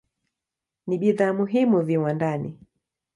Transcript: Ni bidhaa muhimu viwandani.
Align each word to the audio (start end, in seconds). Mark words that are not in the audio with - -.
Ni 0.87 0.97
bidhaa 0.97 1.33
muhimu 1.33 1.81
viwandani. 1.81 2.57